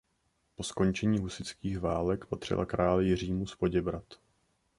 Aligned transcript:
Po 0.55 0.63
skončení 0.63 1.19
husitských 1.19 1.79
válek 1.79 2.25
patřila 2.25 2.65
králi 2.65 3.05
Jiřímu 3.07 3.45
z 3.45 3.55
Poděbrad. 3.55 4.03